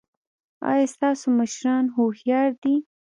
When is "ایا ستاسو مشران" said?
0.69-1.85